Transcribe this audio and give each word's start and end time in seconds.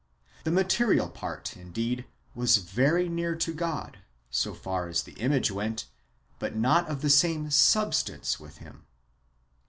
The 0.45 0.51
material 0.51 1.09
part, 1.09 1.55
indeed, 1.55 2.05
was 2.33 2.57
very 2.57 3.07
near 3.07 3.35
to 3.35 3.53
God, 3.53 3.99
so 4.31 4.55
far 4.55 4.87
as 4.87 5.03
the 5.03 5.13
image 5.21 5.51
went, 5.51 5.85
but 6.39 6.55
not 6.55 6.89
of 6.89 7.03
the 7.03 7.07
same 7.11 7.51
substance 7.51 8.39
with 8.39 8.57
iiim. 8.61 8.77